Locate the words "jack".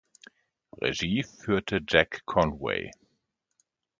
1.87-2.25